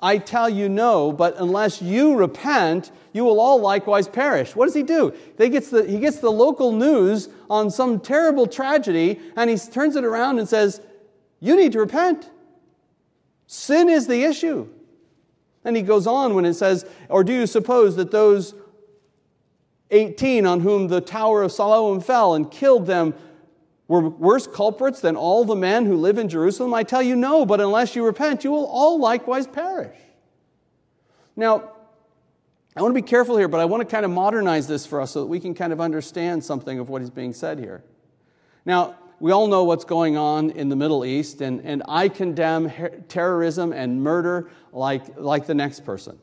[0.00, 4.54] I tell you no, but unless you repent, you will all likewise perish.
[4.54, 5.12] What does he do?
[5.36, 9.96] He gets, the, he gets the local news on some terrible tragedy and he turns
[9.96, 10.80] it around and says,
[11.40, 12.30] You need to repent.
[13.48, 14.68] Sin is the issue.
[15.64, 18.54] And he goes on when it says, Or do you suppose that those
[19.90, 23.14] 18 on whom the Tower of Siloam fell and killed them
[23.88, 26.74] were worse culprits than all the men who live in Jerusalem?
[26.74, 29.96] I tell you, no, but unless you repent, you will all likewise perish.
[31.34, 31.72] Now,
[32.76, 35.00] I want to be careful here, but I want to kind of modernize this for
[35.00, 37.82] us so that we can kind of understand something of what is being said here.
[38.64, 42.70] Now, we all know what's going on in the Middle East, and, and I condemn
[43.08, 46.18] terrorism and murder like, like the next person.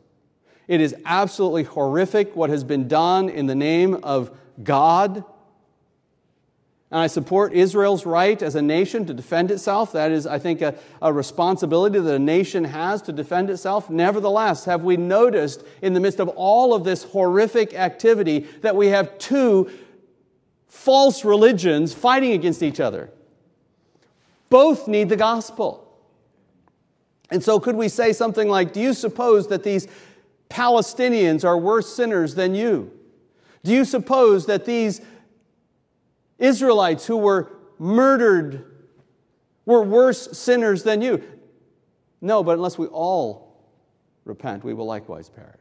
[0.67, 4.32] It is absolutely horrific what has been done in the name of
[4.63, 5.25] God
[6.91, 9.91] and I support Israel's right as a nation to defend itself.
[9.93, 13.89] That is, I think, a, a, responsibility that a nation has to defend itself.
[13.89, 18.88] Nevertheless, have we noticed in the midst of all of this horrific activity that we
[18.88, 19.69] have two
[20.67, 23.10] false religions fighting against each other?
[24.52, 25.82] Both need the gospel.
[27.32, 29.88] And so, could we say something like, Do you suppose that these
[30.52, 32.91] Palestinians are worse sinners than you?
[33.63, 35.02] Do you suppose that these
[36.38, 38.65] Israelites who were murdered
[39.65, 41.24] were worse sinners than you.
[42.21, 43.63] No, but unless we all
[44.26, 45.60] repent, we will likewise perish.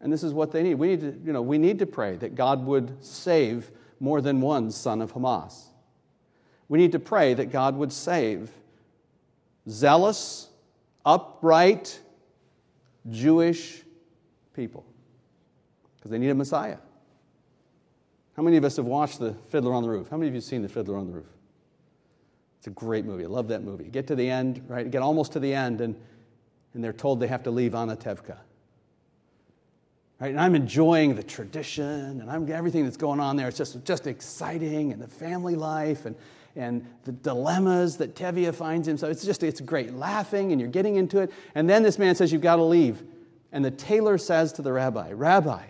[0.00, 0.74] And this is what they need.
[0.74, 4.40] We need to, you know, we need to pray that God would save more than
[4.40, 5.64] one son of Hamas.
[6.68, 8.50] We need to pray that God would save
[9.68, 10.48] zealous,
[11.04, 11.98] upright,
[13.10, 13.82] Jewish
[14.54, 14.84] people
[15.96, 16.78] because they need a Messiah.
[18.38, 20.10] How many of us have watched The Fiddler on the Roof?
[20.10, 21.26] How many of you have seen The Fiddler on the Roof?
[22.58, 23.24] It's a great movie.
[23.24, 23.82] I love that movie.
[23.82, 24.88] get to the end, right?
[24.88, 25.96] Get almost to the end, and,
[26.72, 28.36] and they're told they have to leave Anatevka.
[30.20, 30.30] Right?
[30.30, 33.48] And I'm enjoying the tradition and I'm, everything that's going on there.
[33.48, 36.14] It's just, just exciting, and the family life and,
[36.54, 39.10] and the dilemmas that Tevye finds himself.
[39.10, 39.94] It's just, it's great.
[39.94, 41.32] Laughing, and you're getting into it.
[41.56, 43.02] And then this man says, You've got to leave.
[43.50, 45.64] And the tailor says to the rabbi, Rabbi,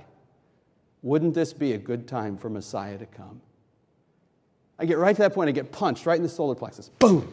[1.03, 3.41] wouldn't this be a good time for Messiah to come?
[4.79, 6.89] I get right to that point, I get punched right in the solar plexus.
[6.99, 7.33] Boom!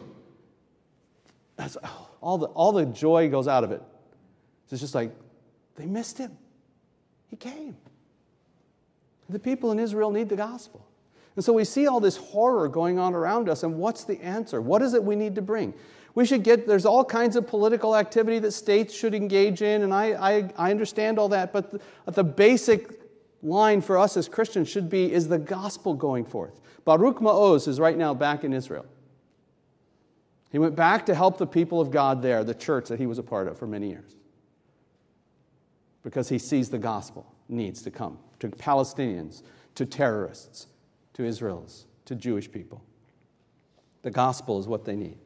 [1.56, 3.82] That's, oh, all, the, all the joy goes out of it.
[4.70, 5.12] It's just like,
[5.76, 6.36] they missed him.
[7.28, 7.76] He came.
[9.28, 10.86] The people in Israel need the gospel.
[11.34, 14.60] And so we see all this horror going on around us, and what's the answer?
[14.60, 15.74] What is it we need to bring?
[16.14, 19.92] We should get, there's all kinds of political activity that states should engage in, and
[19.92, 22.95] I, I, I understand all that, but the, the basic
[23.46, 26.60] line for us as Christians should be is the gospel going forth.
[26.84, 28.86] Baruch Ma'oz is right now back in Israel.
[30.50, 33.18] He went back to help the people of God there, the church that he was
[33.18, 34.16] a part of for many years,
[36.02, 39.42] because he sees the gospel needs to come to Palestinians,
[39.74, 40.66] to terrorists,
[41.14, 42.82] to Israelis, to Jewish people.
[44.02, 45.18] The gospel is what they need.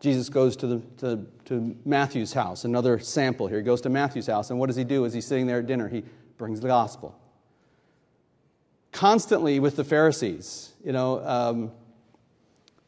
[0.00, 3.58] Jesus goes to, the, to, to Matthew's house, another sample here.
[3.58, 5.66] He goes to Matthew's house, and what does he do as he's sitting there at
[5.66, 5.88] dinner?
[5.88, 6.04] He
[6.36, 7.18] brings the gospel.
[8.92, 11.72] Constantly with the Pharisees, you know, um,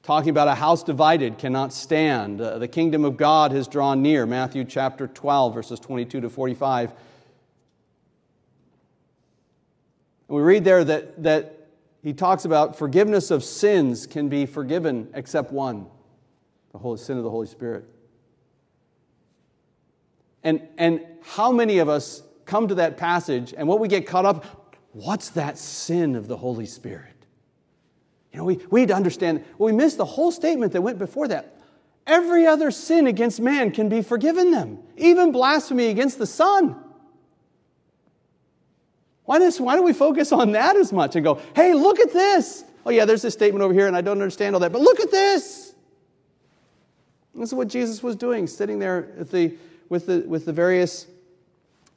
[0.05, 2.41] talking about a house divided cannot stand.
[2.41, 4.25] Uh, the kingdom of God has drawn near.
[4.25, 6.91] Matthew chapter 12, verses 22 to 45.
[6.91, 6.99] And
[10.29, 11.67] we read there that, that
[12.05, 15.87] he talks about forgiveness of sins can be forgiven except one
[16.73, 17.85] the Holy, sin of the Holy Spirit.
[20.43, 24.25] And, and how many of us come to that passage and what we get caught
[24.25, 27.07] up, what's that sin of the Holy Spirit?
[28.33, 30.99] You know, we, we need to understand, well, we miss the whole statement that went
[30.99, 31.57] before that.
[32.07, 36.77] Every other sin against man can be forgiven them, even blasphemy against the Son.
[39.25, 42.13] Why, does, why do we focus on that as much and go, hey, look at
[42.13, 42.65] this?
[42.85, 44.99] Oh, yeah, there's this statement over here, and I don't understand all that, but look
[45.01, 45.70] at this.
[47.35, 49.55] This is what Jesus was doing, sitting there the,
[49.89, 51.07] with, the, with the various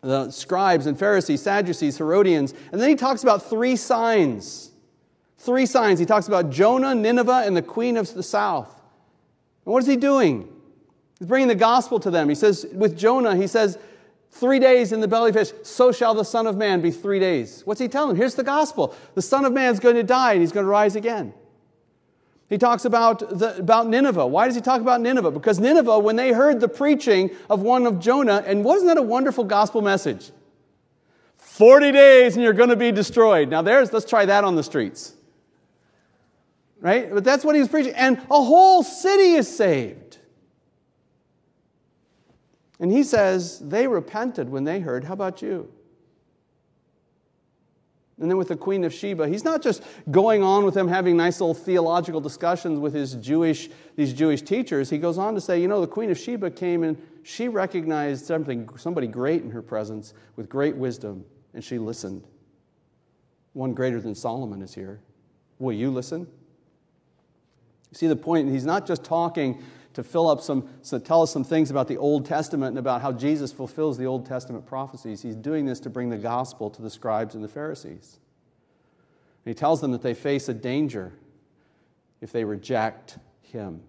[0.02, 2.54] the scribes and Pharisees, Sadducees, Herodians.
[2.72, 4.72] And then he talks about three signs.
[5.38, 5.98] Three signs.
[5.98, 8.70] He talks about Jonah, Nineveh, and the queen of the south.
[9.66, 10.50] And what is he doing?
[11.20, 12.28] He's bringing the gospel to them.
[12.28, 13.78] He says, with Jonah, he says,
[14.30, 17.62] Three days in the belly fish, so shall the Son of Man be three days.
[17.66, 18.18] What's he telling them?
[18.18, 18.96] Here's the gospel.
[19.14, 21.36] The Son of Man is going to die and he's going to rise again.
[22.54, 24.28] He talks about, the, about Nineveh.
[24.28, 25.32] Why does he talk about Nineveh?
[25.32, 29.02] Because Nineveh, when they heard the preaching of one of Jonah, and wasn't that a
[29.02, 30.30] wonderful gospel message?
[31.38, 33.50] 40 days and you're going to be destroyed.
[33.50, 35.16] Now, there's, let's try that on the streets.
[36.80, 37.12] Right?
[37.12, 37.96] But that's what he was preaching.
[37.96, 40.20] And a whole city is saved.
[42.80, 45.06] And he says, they repented when they heard.
[45.06, 45.72] How about you?
[48.20, 51.18] And then with the Queen of Sheba, he's not just going on with them having
[51.18, 54.90] nice little theological discussions with his Jewish, these Jewish teachers.
[54.90, 58.26] He goes on to say, you know, the Queen of Sheba came and she recognized
[58.26, 62.24] something, somebody great in her presence with great wisdom, and she listened.
[63.54, 65.00] One greater than Solomon is here.
[65.58, 66.28] Will you listen?
[67.94, 68.50] See the point?
[68.50, 69.62] He's not just talking
[69.94, 73.02] to fill up some, to tell us some things about the Old Testament and about
[73.02, 75.22] how Jesus fulfills the Old Testament prophecies.
[75.22, 78.20] He's doing this to bring the gospel to the scribes and the Pharisees.
[79.46, 81.14] And he tells them that they face a danger
[82.22, 83.82] if they reject him.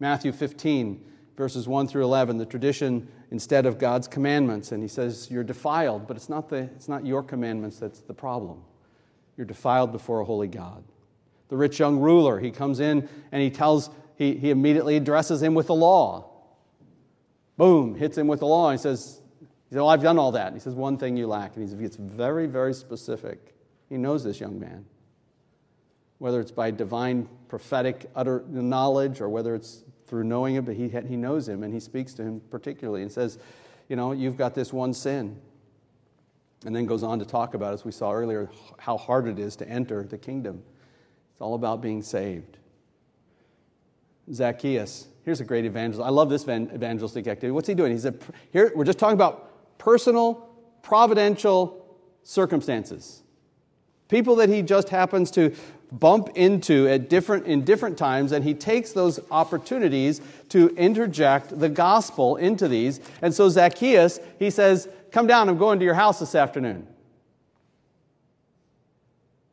[0.00, 1.02] Matthew 15,
[1.36, 4.72] verses 1 through 11, the tradition instead of God's commandments.
[4.72, 8.14] And he says, You're defiled, but it's not, the, it's not your commandments that's the
[8.14, 8.62] problem.
[9.36, 10.84] You're defiled before a holy God.
[11.48, 15.54] The rich young ruler, he comes in and he tells he, he immediately addresses him
[15.54, 16.30] with the law.
[17.56, 18.70] Boom, hits him with the law.
[18.72, 20.48] He says, he said, Well, I've done all that.
[20.48, 21.56] And he says, One thing you lack.
[21.56, 23.54] And he gets very, very specific.
[23.88, 24.84] He knows this young man.
[26.18, 30.88] Whether it's by divine prophetic utter knowledge or whether it's through knowing him, but he,
[30.88, 33.38] he knows him and he speaks to him particularly and says,
[33.88, 35.40] You know, you've got this one sin.
[36.64, 38.48] And then goes on to talk about, as we saw earlier,
[38.78, 40.62] how hard it is to enter the kingdom.
[41.32, 42.56] It's all about being saved.
[44.32, 45.08] Zacchaeus.
[45.24, 46.06] Here's a great evangelist.
[46.06, 47.50] I love this evangelistic activity.
[47.50, 47.92] What's he doing?
[47.92, 48.14] He's a,
[48.52, 50.48] here, we're just talking about personal,
[50.82, 53.22] providential circumstances.
[54.08, 55.54] People that he just happens to
[55.90, 61.68] bump into at different, in different times, and he takes those opportunities to interject the
[61.68, 63.00] gospel into these.
[63.22, 66.88] And so Zacchaeus, he says, Come down, I'm going to your house this afternoon.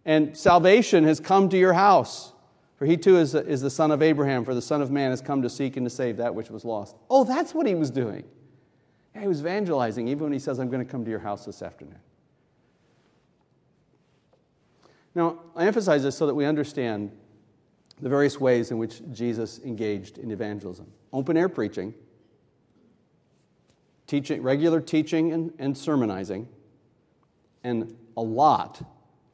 [0.04, 2.34] And salvation has come to your house.
[2.82, 5.22] For he too is, is the son of Abraham, for the Son of Man has
[5.22, 6.96] come to seek and to save that which was lost.
[7.12, 8.24] Oh, that's what he was doing.
[9.14, 11.46] Yeah, he was evangelizing, even when he says, I'm going to come to your house
[11.46, 12.00] this afternoon.
[15.14, 17.12] Now, I emphasize this so that we understand
[18.02, 21.94] the various ways in which Jesus engaged in evangelism open air preaching,
[24.08, 26.48] teaching, regular teaching and, and sermonizing,
[27.64, 28.82] and a lot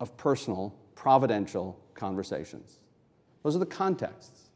[0.02, 2.80] of personal, providential conversations.
[3.48, 4.50] Those are the contexts.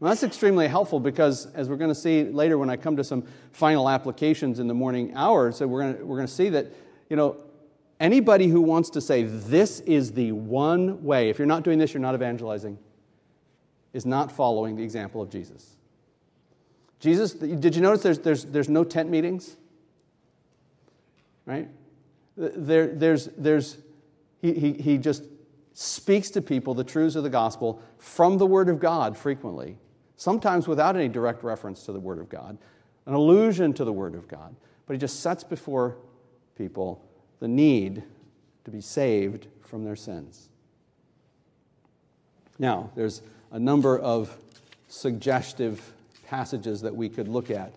[0.00, 3.04] Well, that's extremely helpful because, as we're going to see later when I come to
[3.04, 3.22] some
[3.52, 6.66] final applications in the morning hours, so we're going to, we're going to see that,
[7.08, 7.36] you know,
[8.02, 11.94] Anybody who wants to say this is the one way, if you're not doing this,
[11.94, 12.76] you're not evangelizing,
[13.92, 15.76] is not following the example of Jesus.
[16.98, 19.56] Jesus, did you notice there's, there's, there's no tent meetings?
[21.46, 21.68] Right?
[22.36, 23.78] There, there's, there's,
[24.40, 25.22] he, he, he just
[25.74, 29.76] speaks to people the truths of the gospel from the Word of God frequently,
[30.16, 32.58] sometimes without any direct reference to the Word of God,
[33.06, 34.54] an allusion to the Word of God.
[34.86, 35.96] But he just sets before
[36.56, 37.02] people
[37.40, 38.02] the need
[38.64, 40.48] to be saved from their sins.
[42.58, 44.36] Now, there's a number of
[44.88, 45.92] suggestive
[46.26, 47.74] passages that we could look at.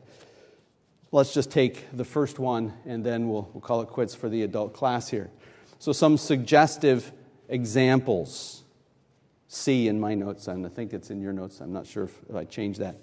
[1.12, 4.44] Let's just take the first one and then we'll, we'll call it quits for the
[4.44, 5.30] adult class here.
[5.80, 7.12] So, some suggestive
[7.50, 8.64] examples.
[9.48, 11.62] See in my notes, and I think it's in your notes.
[11.62, 12.98] I'm not sure if, I changed that.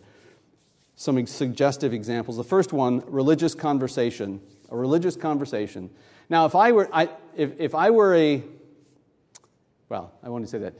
[0.97, 2.36] Some suggestive examples.
[2.36, 4.40] The first one religious conversation.
[4.68, 5.90] A religious conversation.
[6.28, 8.43] Now, if I were, I, if, if I were a,
[9.88, 10.74] well, I want to say that.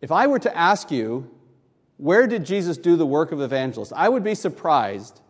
[0.00, 1.30] If I were to ask you,
[1.96, 3.92] where did Jesus do the work of evangelist?
[3.94, 5.20] I would be surprised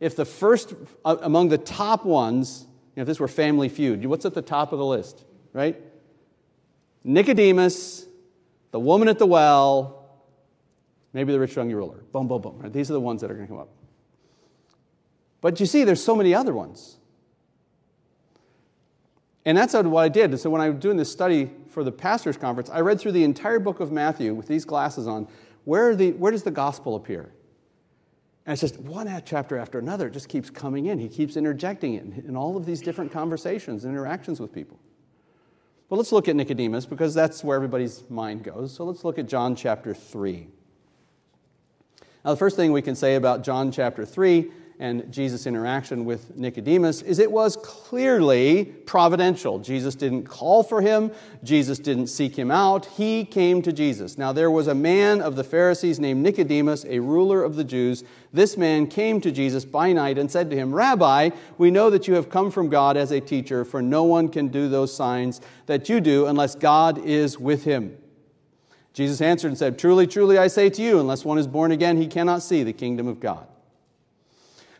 [0.00, 4.04] if the first, uh, among the top ones, you know, if this were Family Feud,
[4.06, 5.80] what's at the top of the list, right?
[7.04, 8.06] Nicodemus,
[8.70, 10.22] the woman at the well,
[11.12, 12.04] maybe the rich young ruler.
[12.12, 12.58] Boom, boom, boom.
[12.58, 12.72] Right?
[12.72, 13.70] These are the ones that are going to come up.
[15.40, 16.98] But you see, there's so many other ones.
[19.44, 20.38] And that's what I did.
[20.38, 23.24] So when I was doing this study for the pastor's conference, I read through the
[23.24, 25.26] entire book of Matthew with these glasses on.
[25.64, 27.32] Where, the, where does the gospel appear?
[28.46, 30.08] And it's just one chapter after another.
[30.08, 30.98] It just keeps coming in.
[30.98, 34.78] He keeps interjecting it in, in all of these different conversations and interactions with people.
[35.92, 38.74] Well, let's look at Nicodemus because that's where everybody's mind goes.
[38.74, 40.46] So let's look at John chapter 3.
[42.24, 44.50] Now, the first thing we can say about John chapter 3
[44.82, 49.60] and Jesus' interaction with Nicodemus is it was clearly providential.
[49.60, 51.12] Jesus didn't call for him,
[51.44, 54.18] Jesus didn't seek him out, he came to Jesus.
[54.18, 58.02] Now, there was a man of the Pharisees named Nicodemus, a ruler of the Jews.
[58.32, 62.08] This man came to Jesus by night and said to him, Rabbi, we know that
[62.08, 65.40] you have come from God as a teacher, for no one can do those signs
[65.66, 67.96] that you do unless God is with him.
[68.94, 71.98] Jesus answered and said, Truly, truly, I say to you, unless one is born again,
[71.98, 73.46] he cannot see the kingdom of God.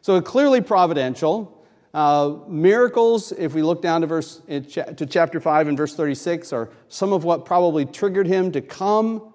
[0.03, 1.65] So clearly providential.
[1.95, 6.71] Uh, miracles, if we look down to verse to chapter 5 and verse 36, are
[6.89, 9.33] some of what probably triggered him to come.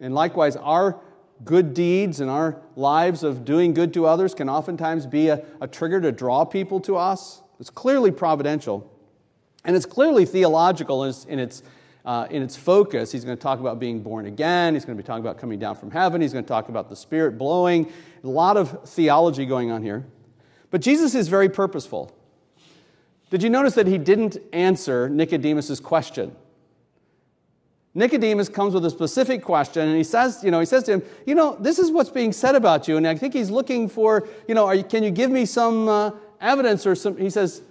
[0.00, 0.98] And likewise, our
[1.44, 5.68] good deeds and our lives of doing good to others can oftentimes be a, a
[5.68, 7.42] trigger to draw people to us.
[7.60, 8.90] It's clearly providential.
[9.66, 11.62] And it's clearly theological in its, in its
[12.06, 13.10] uh, in its focus.
[13.10, 14.74] He's going to talk about being born again.
[14.74, 16.20] He's going to be talking about coming down from heaven.
[16.20, 17.92] He's going to talk about the Spirit blowing.
[18.22, 20.06] A lot of theology going on here.
[20.70, 22.16] But Jesus is very purposeful.
[23.30, 26.34] Did you notice that he didn't answer Nicodemus's question?
[27.94, 31.02] Nicodemus comes with a specific question and he says, you know, he says to him,
[31.24, 32.98] you know, this is what's being said about you.
[32.98, 36.10] And I think he's looking for, you know, you, can you give me some uh,
[36.40, 37.62] evidence or some, he says,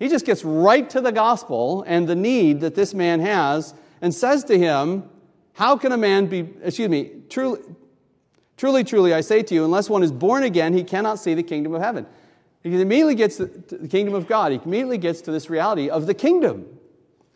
[0.00, 4.14] he just gets right to the gospel and the need that this man has and
[4.14, 5.04] says to him,
[5.52, 7.60] How can a man be, excuse me, truly,
[8.56, 11.42] truly, truly, I say to you, unless one is born again, he cannot see the
[11.42, 12.06] kingdom of heaven.
[12.62, 14.52] He immediately gets to the kingdom of God.
[14.52, 16.66] He immediately gets to this reality of the kingdom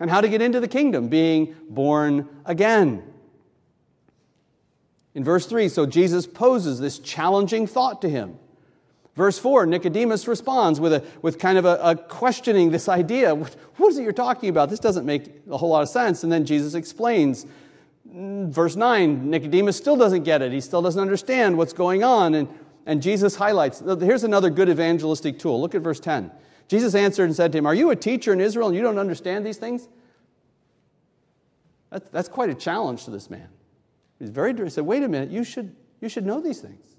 [0.00, 3.02] and how to get into the kingdom, being born again.
[5.14, 8.38] In verse 3, so Jesus poses this challenging thought to him.
[9.16, 13.34] Verse 4, Nicodemus responds with, a, with kind of a, a, questioning this idea.
[13.34, 14.70] What is it you're talking about?
[14.70, 16.24] This doesn't make a whole lot of sense.
[16.24, 17.46] And then Jesus explains.
[18.06, 20.52] Verse 9, Nicodemus still doesn't get it.
[20.52, 22.34] He still doesn't understand what's going on.
[22.34, 22.48] And,
[22.86, 25.60] and Jesus highlights here's another good evangelistic tool.
[25.60, 26.30] Look at verse 10.
[26.68, 28.98] Jesus answered and said to him, Are you a teacher in Israel and you don't
[28.98, 29.88] understand these things?
[31.90, 33.48] That's, that's quite a challenge to this man.
[34.18, 36.93] He's very, he said, Wait a minute, you should, you should know these things.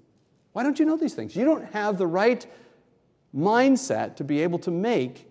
[0.56, 1.36] Why don't you know these things?
[1.36, 2.46] You don't have the right
[3.36, 5.28] mindset to be able to make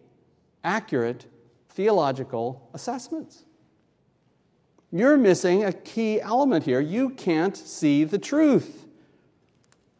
[0.63, 1.25] accurate
[1.69, 3.43] theological assessments.
[4.91, 6.79] You're missing a key element here.
[6.79, 8.85] You can't see the truth.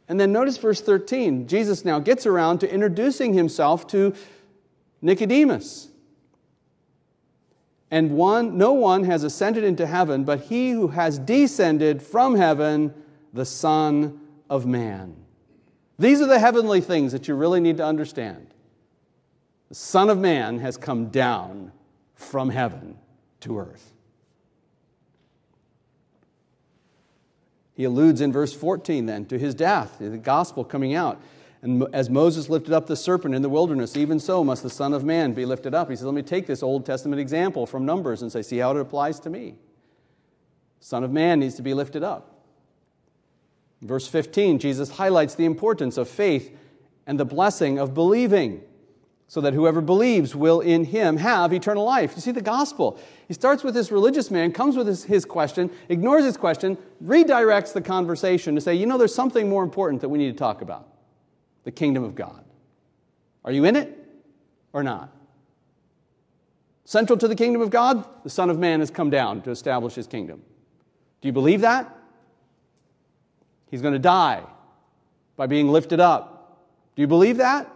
[0.08, 1.48] And then notice verse 13.
[1.48, 4.14] Jesus now gets around to introducing himself to
[5.02, 5.90] Nicodemus.
[7.90, 12.94] And one, no one has ascended into heaven but he who has descended from heaven,
[13.34, 15.16] the Son of man.
[15.98, 18.48] These are the heavenly things that you really need to understand.
[19.70, 21.72] The Son of Man has come down
[22.14, 22.98] from heaven
[23.42, 23.94] to earth.
[27.74, 31.22] He alludes in verse 14 then to his death, the gospel coming out.
[31.62, 34.94] And as Moses lifted up the serpent in the wilderness, even so must the Son
[34.94, 35.90] of Man be lifted up.
[35.90, 38.72] He says, Let me take this Old Testament example from Numbers and say, See how
[38.72, 39.56] it applies to me.
[40.80, 42.35] Son of Man needs to be lifted up.
[43.82, 46.56] Verse 15, Jesus highlights the importance of faith
[47.08, 48.62] and the blessing of believing
[49.28, 52.14] so that whoever believes will in him have eternal life.
[52.16, 53.00] You see the gospel.
[53.28, 57.74] He starts with this religious man, comes with his, his, question, ignores his question, redirects
[57.74, 60.62] the conversation to say, you know, there's something more important that we need to talk
[60.62, 60.88] about
[61.64, 62.46] the kingdom of God.
[63.44, 63.98] Are you in it
[64.74, 65.12] or not?
[66.86, 69.96] Central to the kingdom of God, the Son of Man has come down to establish
[69.96, 70.44] his kingdom.
[71.22, 71.92] Do you believe that?
[73.76, 74.42] He's going to die
[75.36, 76.62] by being lifted up.
[76.96, 77.70] Do you believe that?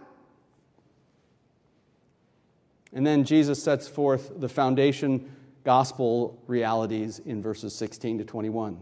[2.94, 5.30] And then Jesus sets forth the foundation
[5.62, 8.78] gospel realities in verses 16 to 21.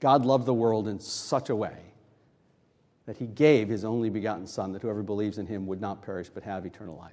[0.00, 1.78] God loved the world in such a way
[3.06, 6.28] that he gave his only begotten Son, that whoever believes in him would not perish
[6.28, 7.12] but have eternal life.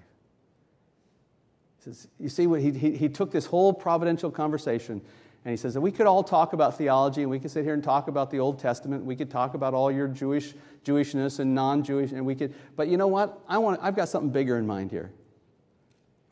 [1.78, 5.02] He says, you see, what he, he, he took this whole providential conversation
[5.44, 7.74] and he says that we could all talk about theology and we could sit here
[7.74, 9.04] and talk about the Old Testament.
[9.04, 10.54] We could talk about all your Jewish
[10.86, 12.54] Jewishness and non-Jewish, and we could.
[12.76, 13.39] But you know what?
[13.48, 13.80] I want.
[13.82, 15.12] I've got something bigger in mind here.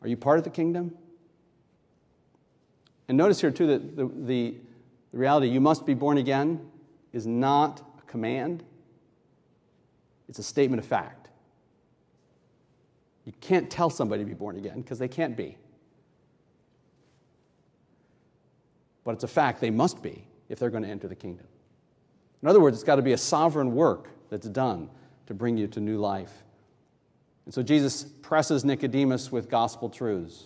[0.02, 0.96] Are you part of the kingdom?
[3.08, 4.54] And notice here too that the, the,
[5.12, 6.64] the reality you must be born again
[7.12, 8.62] is not a command.
[10.28, 11.28] It's a statement of fact.
[13.24, 15.56] You can't tell somebody to be born again because they can't be.
[19.04, 21.46] But it's a fact they must be if they're going to enter the kingdom.
[22.42, 24.88] In other words, it's got to be a sovereign work that's done
[25.26, 26.32] to bring you to new life.
[27.44, 30.44] And so Jesus presses Nicodemus with gospel truths.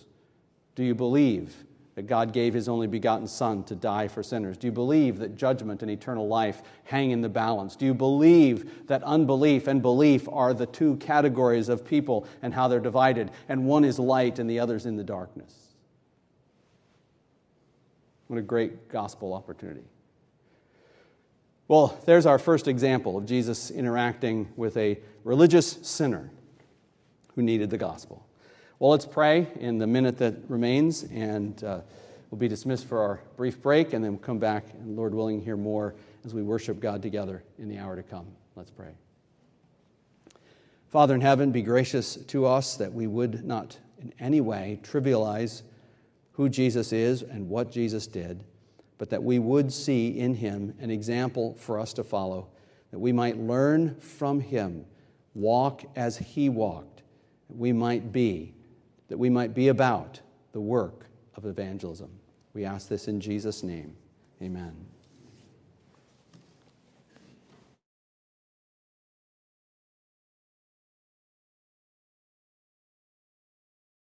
[0.75, 1.55] Do you believe
[1.95, 4.57] that God gave his only begotten Son to die for sinners?
[4.57, 7.75] Do you believe that judgment and eternal life hang in the balance?
[7.75, 12.67] Do you believe that unbelief and belief are the two categories of people and how
[12.67, 15.64] they're divided, and one is light and the other's in the darkness?
[18.27, 19.83] What a great gospel opportunity.
[21.67, 26.29] Well, there's our first example of Jesus interacting with a religious sinner
[27.35, 28.25] who needed the gospel.
[28.77, 31.79] Well, let's pray in the minute that remains, and uh,
[32.29, 35.41] we'll be dismissed for our brief break, and then we'll come back and, Lord willing,
[35.41, 38.27] hear more as we worship God together in the hour to come.
[38.55, 38.91] Let's pray.
[40.89, 45.63] Father in heaven, be gracious to us that we would not in any way trivialize
[46.35, 48.43] who Jesus is and what Jesus did,
[48.97, 52.49] but that we would see in him an example for us to follow,
[52.91, 54.85] that we might learn from him,
[55.33, 57.03] walk as he walked,
[57.47, 58.53] that we might be,
[59.07, 60.19] that we might be about
[60.51, 61.05] the work
[61.35, 62.09] of evangelism.
[62.53, 63.95] We ask this in Jesus' name.
[64.41, 64.94] Amen.